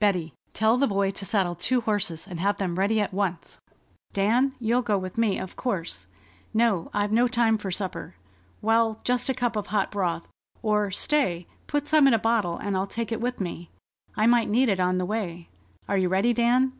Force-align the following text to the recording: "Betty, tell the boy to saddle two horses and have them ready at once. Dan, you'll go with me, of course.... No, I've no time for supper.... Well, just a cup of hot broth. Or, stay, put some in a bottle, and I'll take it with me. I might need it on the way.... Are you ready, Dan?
"Betty, 0.00 0.34
tell 0.52 0.78
the 0.78 0.88
boy 0.88 1.12
to 1.12 1.24
saddle 1.24 1.54
two 1.54 1.82
horses 1.82 2.26
and 2.26 2.40
have 2.40 2.56
them 2.56 2.74
ready 2.76 3.00
at 3.00 3.14
once. 3.14 3.60
Dan, 4.12 4.52
you'll 4.58 4.82
go 4.82 4.98
with 4.98 5.16
me, 5.16 5.38
of 5.38 5.54
course.... 5.54 6.08
No, 6.52 6.90
I've 6.92 7.12
no 7.12 7.28
time 7.28 7.56
for 7.56 7.70
supper.... 7.70 8.16
Well, 8.60 8.98
just 9.04 9.28
a 9.28 9.32
cup 9.32 9.54
of 9.54 9.68
hot 9.68 9.92
broth. 9.92 10.26
Or, 10.60 10.90
stay, 10.90 11.46
put 11.68 11.86
some 11.86 12.08
in 12.08 12.14
a 12.14 12.18
bottle, 12.18 12.56
and 12.56 12.76
I'll 12.76 12.88
take 12.88 13.12
it 13.12 13.20
with 13.20 13.40
me. 13.40 13.70
I 14.16 14.26
might 14.26 14.48
need 14.50 14.68
it 14.68 14.80
on 14.80 14.98
the 14.98 15.06
way.... 15.06 15.48
Are 15.86 15.96
you 15.96 16.08
ready, 16.08 16.32
Dan? 16.32 16.72